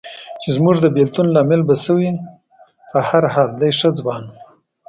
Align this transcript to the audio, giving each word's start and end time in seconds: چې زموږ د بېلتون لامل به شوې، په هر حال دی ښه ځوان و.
چې 0.41 0.49
زموږ 0.55 0.75
د 0.81 0.85
بېلتون 0.95 1.27
لامل 1.35 1.61
به 1.69 1.75
شوې، 1.85 2.11
په 2.91 2.99
هر 3.09 3.23
حال 3.33 3.51
دی 3.61 3.71
ښه 3.79 3.89
ځوان 3.99 4.23
و. 4.29 4.33